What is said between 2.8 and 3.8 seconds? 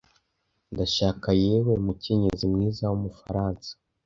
wumufaransa